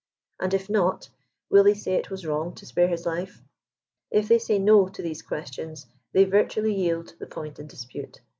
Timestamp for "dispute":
7.67-8.19